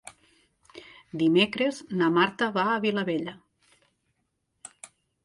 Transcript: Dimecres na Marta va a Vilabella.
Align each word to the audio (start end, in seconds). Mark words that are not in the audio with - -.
Dimecres 1.23 1.81
na 1.99 2.07
Marta 2.15 2.47
va 2.55 2.63
a 2.71 2.79
Vilabella. 2.87 3.35